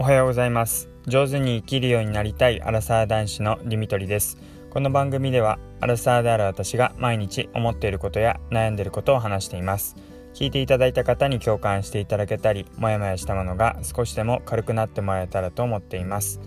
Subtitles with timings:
[0.00, 0.88] おはようございます。
[1.08, 4.38] 上手に生きるようになりたいアラサー男子のディミトリです。
[4.70, 9.96] この番組ではアラサーである私が毎日思っていることや悩んでいることを話しています。
[10.34, 16.40] 聞いていただいた方に共感していただけたりモヤモヤしたものが少しでも軽くなってもらえたらと思っています。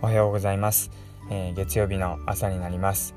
[0.00, 0.90] おはようございます、
[1.30, 3.14] えー、月曜日の朝になります。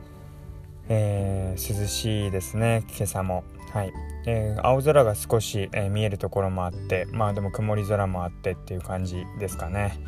[0.89, 2.83] えー、涼しいですね。
[2.89, 3.45] 今朝も。
[3.71, 3.93] はい、
[4.25, 9.99] え、青空が少し、えー、見えるところもあってまあでも曇り空もあってっていう感じですかね。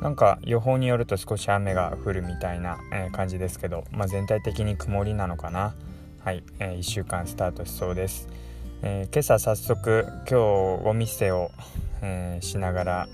[0.00, 5.74] なんか予報によると少し雨が降るみたいな、え感じですけど、まあ、全体的に曇りなのかな。
[6.24, 8.28] はい、え1週間スタートしそうです、
[8.82, 11.50] え今朝早速今日お店を、
[12.02, 13.08] えしながら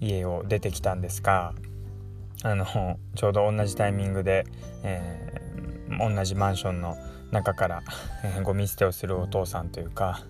[0.00, 1.54] 家を出てきたんですが
[2.42, 4.46] あのちょうど同じタイミングで、
[4.82, 5.40] え、
[5.98, 6.96] 同じマンションの
[7.32, 7.82] 中から、
[8.24, 10.24] えー、ゴミ捨てをするお父さんというか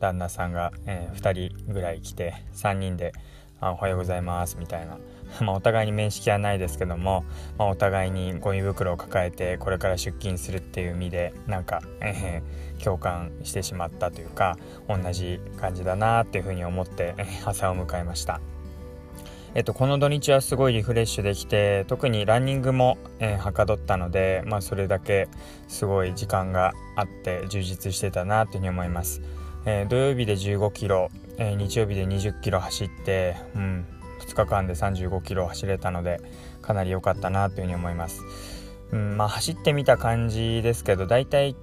[0.00, 3.12] 旦那さんが、えー、2人ぐらい来て3人で
[3.60, 4.98] 「あおはようございます」みたいな
[5.44, 7.24] まあお互いに面識はないですけども、
[7.58, 14.56] まあ、お互いにゴミ袋を抱えてこれから出勤するっていう意味でなんか、えー、共感してしまったというか
[14.88, 18.40] 同じ感じだなっていうふうに思って、朝を迎えました。
[19.56, 25.28] えっと、この土日はすごいリフレッシュできて特にランニングも、えー、はかどったので、まあ、それだけ
[25.66, 29.22] すごい時間があって充実してたなというふうに思います、
[29.64, 33.86] えー、土曜日で15キロ、えー、日曜日で20キロ走って、うん、
[34.28, 36.20] 2日間で35キロ走れたので
[36.60, 38.20] かなり良かったなというふうに思います、
[38.92, 41.56] うんまあ、走ってみた感じですけどだいたい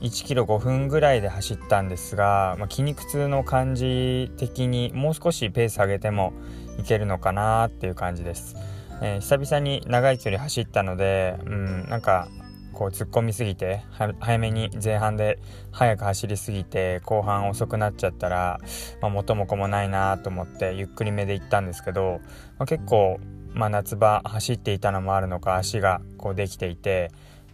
[0.00, 6.32] 1キロ5分ぐらいで走ったんですが、まあ、筋肉痛の感じ的にもう少しペース上げても
[6.78, 8.56] いけるのかなっていう感じです、
[9.02, 12.28] えー、久々に長い距離走ったのでうんなんか
[12.74, 13.82] こう突っ込みすぎて
[14.20, 15.38] 早めに前半で
[15.70, 18.60] 速く走りすぎて後半遅くなっちゃったら、
[19.00, 22.20] まあ、元も子もないなと思ってゆっくりめで行ったんですけど、
[22.58, 23.20] まあ、結構、
[23.52, 27.12] まあ、夏場走っていたのもあるのか足がこうできていて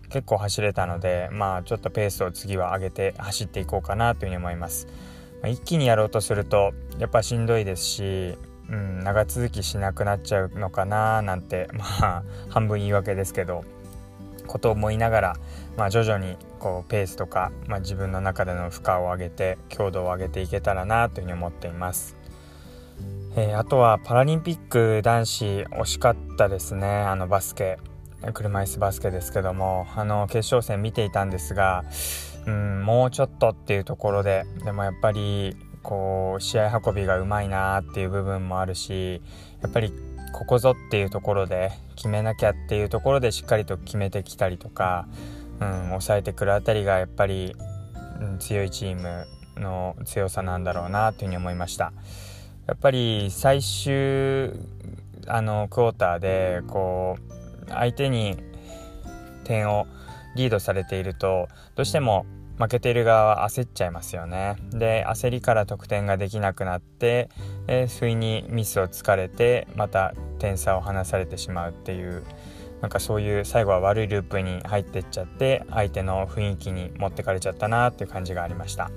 [0.09, 4.89] 結構走れたのでまあちょっとペースを次は上げて走っていこうかなというふうに思います、
[5.41, 8.39] まあ、一気にやろうとするとやっぱしんどいですし
[8.71, 13.65] うん、長続きしなくなっちゃうのかななんて まあ半分言い訳ですけど
[14.47, 15.37] ことを思いながら、
[15.77, 22.17] まあ、徐々にこうペースとか、まあ、自分の中での負荷を上げて強度を上げていけたらなというふうに思っています。
[23.37, 27.79] えー、あとはパラリンピック男子惜しかったですねあのバスケ
[28.35, 31.85] 車椅子バスケですけどもあの決勝戦見ていたんですが、
[32.47, 39.23] うん、もうちょっとっていうところででもやっぱりこう試合運びがうまいなっていう部分もあるし
[39.63, 39.93] やっぱり
[40.33, 45.09] ここぞっていうところで決めなきゃっていうところでしっかりと決めてきたりとか、
[45.61, 47.57] うん、抑えてくるあたりがやっぱり、
[48.21, 49.27] うん、強いチーム
[49.57, 51.93] の強さなんだろうなというふうに思いました。
[52.67, 54.53] やっぱり最終
[55.27, 57.17] あのクォーターでこ
[57.67, 58.37] う相手に
[59.45, 59.87] 点を
[60.37, 62.27] リードされているとどうしても
[62.61, 64.57] 負けてる側は焦っちゃいますよね。
[64.71, 67.31] で焦りから得点ができなくなって
[67.99, 72.23] 不意にミスをつかれてまた点差を離されてしまうっていう
[72.83, 78.91] なんかそういう最後は悪いループに入ってっちゃって相手の雰囲気に持ってかれちゃったなっていう感じがありました。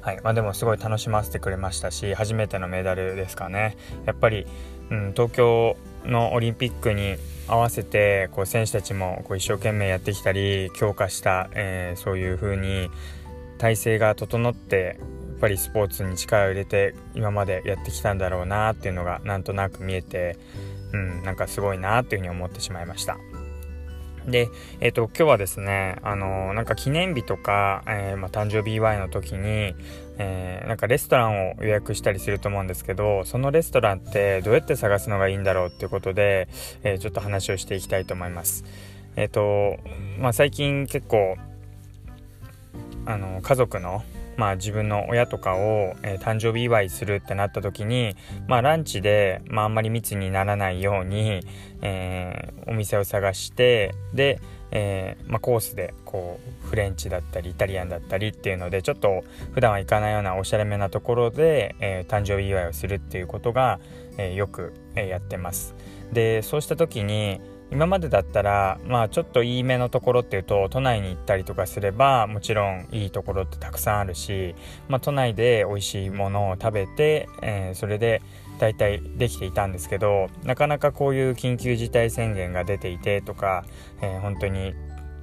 [0.00, 0.20] はい。
[0.22, 3.76] まあ、でもすごい楽しませてくれましたし初めてのメダルですかね。
[4.06, 4.46] やっぱり、
[4.90, 7.16] うん、東京のオリンピックに
[7.46, 12.90] 合わせてこう選手たちもこう一生懸命やってきたり強化した、えー、そういう風に
[13.58, 15.04] 体制が整ってや
[15.36, 20.36] っぱりスポーツに力を入れて今までやってきたんだろうなっていうのがなんとなく見えて、
[20.92, 23.16] うん、なんかすごいなっていうふうに思ってしまいました。
[24.26, 24.50] で、
[24.80, 29.74] え、ー、と、今日はですね、あのー、なんか記念日とか、えー、まあ、誕生日祝いの時に、
[30.18, 36.48] えなんかレストランを予約したりすると思うんですけど、そのレストランってどうやって探すのがいいんだろうっていうことで、
[36.82, 38.64] えちょっと話をしていきたいと思います。
[39.16, 39.78] えっ、と、
[40.18, 41.36] まあ、最近結構、
[43.06, 44.04] あの、家族の、
[44.36, 48.14] まあ、自分の親とかを、えー、誕生日祝いするってなった時に、
[48.46, 51.40] まあ、ランチで、まあ、あんまり密にならないように、
[51.82, 63.80] えー、お店を探してで、えー、まあ、コースでこうフレンチだったりイタリアンだったりっていうのでちょっと普段は行かないようなおしゃれめなところで、え誕生日祝いをするっていうことが、
[64.18, 65.74] えよく、えやってます。
[66.12, 74.54] でそうした時に今までだったらまあちょっといいめのところっていうと都内に行ったりとかすればもちろんいいところってたくさんあるし、
[74.88, 78.22] まあ、都内で美味しいものを食べて、えー、それで
[78.58, 83.64] 大体できていたんですけどなかなかこういう緊急事態宣言が出ていてとか、
[84.00, 84.74] えー、本当に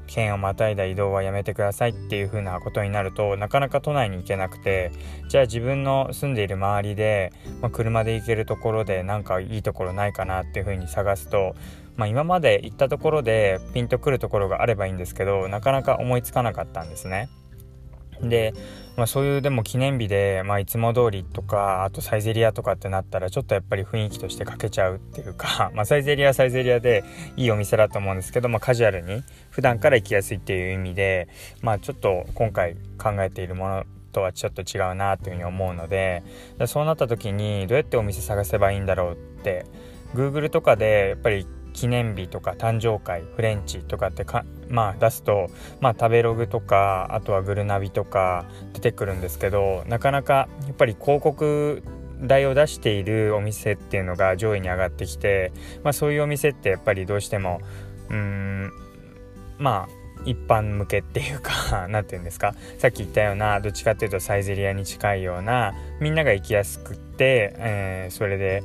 [0.07, 4.91] 県をまたいだ移動はやめてくださいっていう風なことになるとなかなか都内に行けなくて
[5.29, 11.55] じゃあ自分の住んでいる周りで、まあ、車で行けるところでなんかいいところないかなっていう風に探すと、
[11.97, 17.29] まあ、今まで行ったところでピンとくるところがあればいいんですけどなかなか思いつかなかったんですね。
[18.21, 18.53] で、
[18.95, 27.03] まあ、そういうでも記念日で、まあ、いつも通りとかあとサイゼリアとかってなったらちょっとやっぱり雰囲気として欠けちゃうっていうか、 まあ、サイゼリアサイゼリアで
[27.35, 31.27] いいお店だと思うんですけど、まあ、カジュアルに普段から行きやすいっていう意味で、
[31.61, 36.23] まあ、ちょっと今回考えているものとはちょっと違うなというふうに思うので
[36.67, 39.65] そうなった時にどうやってお店探せばいいんだろうって
[40.13, 41.45] Google とかでやっぱり
[41.75, 45.49] 記念日とか誕生会フレンチとかってかまあ出すと
[45.81, 51.83] まあ食べログとかあとはグルナビとか出てくるんですけどなかなかやっぱり広告
[52.21, 55.51] 代を出しているお店っていうのが上位に上がってきて、
[55.83, 57.59] まあ、そういうお店ってやっぱりどうしても
[58.09, 58.71] うん
[59.57, 68.63] まあ一般向けっていうか 何て言うんですかさっき言ったようなどっちかっていうとサイゼリアに近いようなみんなが行きやすくって、えー、それで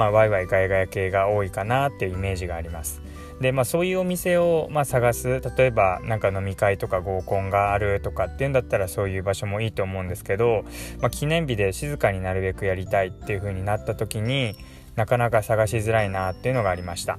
[0.00, 3.02] まあ、ワイワイガヤガヤ系が多いかなっていうイメージがあります。
[3.38, 10.64] でまあそういうお店をまあ探す例えばなんか飲み会とか合コンがあるとかっていうんだったらそういう場所もいいと思うんですけど、
[11.02, 14.56] まあ、記念日で静かになるべくやりたいっていう風になった時に
[14.96, 17.18] なかなか探しづらいなっていうのがありました。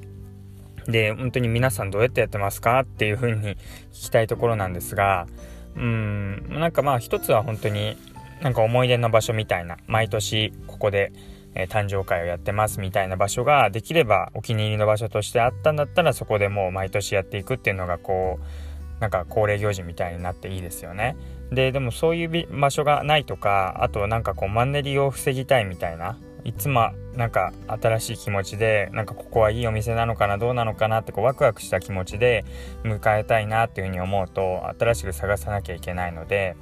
[0.88, 3.58] で本当に皆さんどうやってやってますかっていう風に聞
[3.92, 5.28] きたいところなんですが
[5.76, 7.96] うんなんかまあ一つは本当に
[8.42, 11.14] なんか思い出の場所みたいな毎年ここで
[11.56, 21.18] え、誕生会をやってますみたいな場所ができればお気に入りの場所としてあったんだったらそこでもう毎年やっていくっていうのがこうなんか恒例行事みたいになっていいですよね。
[21.52, 32.46] ででもそういう場所がないとかあとなんかこうマンネリを防ぎたいみたいないつもなんか新しい気持ちでなんかここはいいお店なのかなどうなのかなってこうワクワクした気持ちで
[32.84, 36.56] 迎えたいなっていうふうに思うと新しく探さなきゃいけないので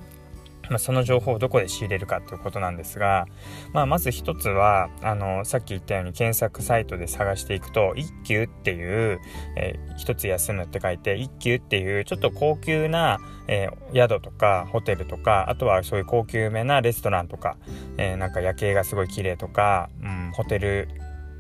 [0.70, 3.26] まあ、その情報をどこで仕入れるかということなんですが、
[3.74, 9.20] まあ、まず一つはあのさっき言ったように検索サイトで探していくと一休っていう、
[9.58, 17.58] えー、一つ休むって書いて一休っていうちょっと高級な、えー、宿とかホテルとかあとはそういう高級めなレストランとか、
[17.98, 20.88] えー、なんか夜景がすごい綺麗とか、うん、ホテル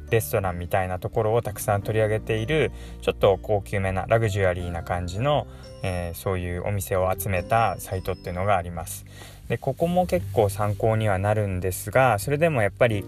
[0.09, 2.71] レストランみたいなところをたくさん取り上げている
[3.01, 5.47] ちょっと高級めなラグジュアリーな感じの、
[5.83, 9.06] えー、そういうお店を集めたサイトっていうのがあります。
[9.47, 13.03] でここも結構参考にはなるんですがそれでもやっぱり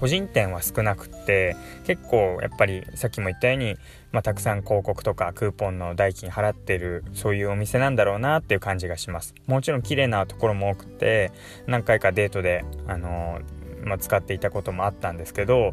[0.00, 3.76] 個人店は少なくって結構やっぱりさっきも言ったように、
[4.12, 9.34] まあ、たくさん広告とかクーポンの代金払ってるそういうお店なんだろうなっていう感じがします。
[9.46, 11.32] もちろん綺麗なところも多くて
[11.66, 13.40] 何回かデートであの
[13.84, 15.72] まあ、使っていたこともあったんですけど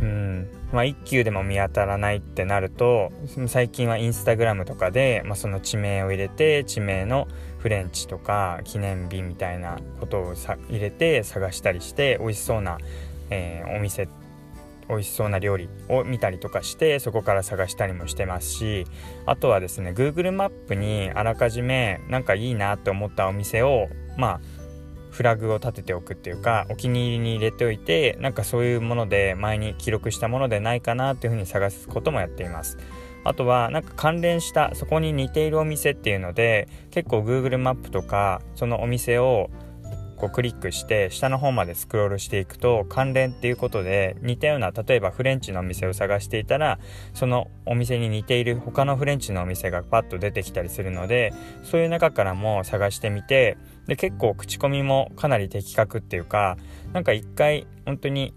[0.00, 0.48] うん。
[0.72, 3.12] まあ、1級でも見当たらないってなると
[3.48, 7.26] 最近はインスタグラムとかで、まあ、その地名を入れて地名の
[7.58, 12.78] フレンチとか記念日みたいなことをさ入れて探したりして美味しそうな、
[13.30, 14.08] えー、お店
[14.88, 18.86] 美味しそうな料理を見たりとかしてそこから探したりもしてますし
[19.26, 24.59] あとはですね Google マップにあらかじめなんかいいなって思ったお店をまあ
[25.10, 32.78] フラグを立てておくっていうかお気に入りに入れておいてなんかそういうもので前に記録したものでないかなっていうふうに探すこともやっています。
[33.22, 39.50] あとはなんか関連したそこに似ているお店っていうので結構 Google マップとかそのお店を
[40.20, 46.78] こうクリックして下の方までスクロールしていくと関連っていうことで似たような例えばフレンチのお店を探していたら
[47.14, 51.32] そのお店に似ている他のフレンチのお店がパッと出てきたりするので
[51.64, 53.56] そういう中からも探してみて
[53.86, 56.56] で結構口コミもかなり的確っていうか
[56.92, 58.34] なんか一回本当に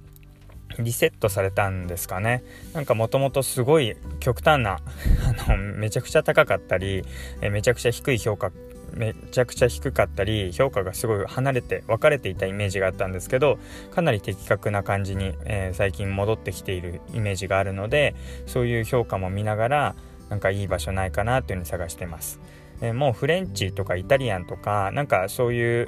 [0.79, 4.79] リセットされたんですかねなんかもともとすごい極端な
[5.47, 7.03] あのめちゃくちゃ高かったり
[7.41, 8.51] えめちゃくちゃ低い評価
[8.93, 13.57] めちゃくちゃ低かったり評価がすごい離れて分かれていたイメージがあったんですけど
[13.91, 19.95] かなり的確な感じに、えー、最近戻ってきているイメージがあるのでそういう評価も見ながら
[20.29, 22.39] なんかいい場所ないかなっていうのに探してます。
[22.83, 25.87] えー、もうフレンチとかイタリアンとかなんかそういう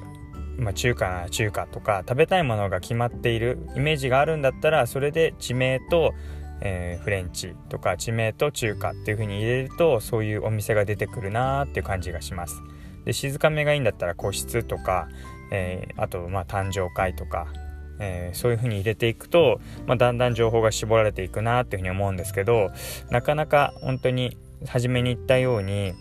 [0.57, 6.13] まあ、中華な中華とか食べたいものが決まっているイメージがあるんだったらそれで地名と、
[6.61, 12.61] えー、フレンチとか地名と中華っていう風に入れるとそういうお店が出てくるなーっていう感じがします。
[13.03, 15.09] で静かめがいいんだったら個室とか、
[15.51, 17.47] えー、あとまあ誕生会とか、
[17.99, 22.71] えー、そういう風に入れていくと、まあ、だんだん情報が絞られていくなっていう風に思うんですけど
[23.11, 24.37] なかなか本当に
[24.67, 25.93] 初めに言ったように、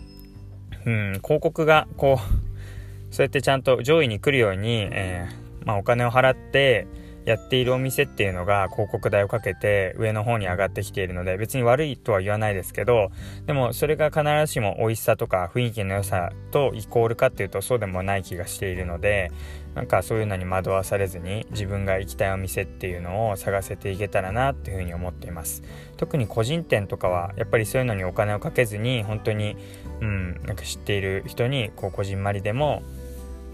[0.85, 6.87] うん、広告がこうそうやってちゃんと上位に来るように、えー、まあ、お金を払って
[7.25, 13.11] やっているお店っていうのが広告代をかけて上の方に上がってきているので別に悪いとは言わないですけど
[13.45, 19.31] でもそれが必ずしも美味しさとか雰囲気の良さとイコールかっていうとそうでもない気がしているので
[19.73, 25.63] なんかそういうのに惑わされずに自分が行きたいお店っていうのを探せていけたらなっていうふうに思っています。
[25.97, 29.57] 特に個人店とかはやっぱりそういうのにお金をかけずに本当に
[29.99, 32.83] うんなんか知っている人にこうこじんまりでも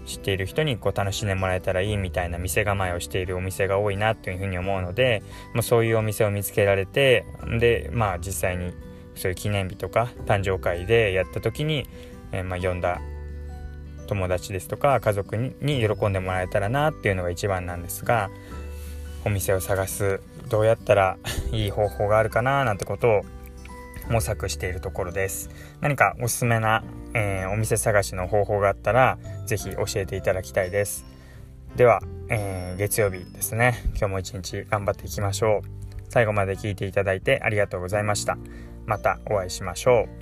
[0.06, 5.22] 知っている人にこう楽しんでもらえたらいいみたいな店構えをしているお店が多いなというふうに思うので、
[5.54, 7.24] まあ、そういうお店を見つけられて
[7.60, 8.72] でまあ実際に
[9.14, 11.86] そういう記念日とか誕生会でやった時に、
[12.32, 13.00] えー、まあ呼んだ
[14.06, 18.30] 友達ですとか家族に喜んでもらえたらなっていうのが一番なんですが
[19.24, 21.16] お店を探すどうやったら
[21.52, 23.22] いい方法があるかななんてことを
[24.08, 25.50] 模索しているところです。
[25.80, 31.04] 何かおすすめな、えー、お店探しの方法があったら是非教えていただきたいです。
[31.76, 33.82] では、えー、月曜日ですね。
[33.90, 35.68] 今日も一日頑張っていきましょう。
[36.08, 38.36] 最後まで聞いていただいてありがとうございました。
[38.84, 40.21] またお会いしましょう。